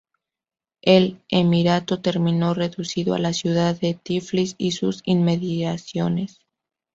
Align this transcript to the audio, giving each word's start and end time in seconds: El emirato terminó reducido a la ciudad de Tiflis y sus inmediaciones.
El 0.81 1.21
emirato 1.29 2.01
terminó 2.01 2.55
reducido 2.55 3.13
a 3.13 3.19
la 3.19 3.33
ciudad 3.33 3.79
de 3.79 3.93
Tiflis 3.93 4.55
y 4.57 4.71
sus 4.71 5.01
inmediaciones. 5.05 6.39